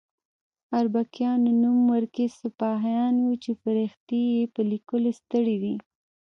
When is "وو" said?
3.23-3.33